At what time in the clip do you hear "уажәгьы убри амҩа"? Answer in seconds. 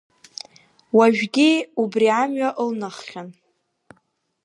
0.97-2.49